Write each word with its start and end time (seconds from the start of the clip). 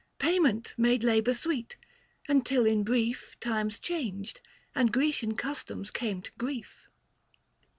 Payment 0.17 0.73
made 0.79 1.03
labour 1.03 1.35
sweet, 1.35 1.77
until 2.27 2.65
in 2.65 2.83
brief 2.83 3.39
Times 3.39 3.77
changed, 3.77 4.41
and 4.73 4.91
Grecian 4.91 5.35
customs 5.37 5.91
came 5.91 6.23
to 6.23 6.31
grief. 6.39 6.87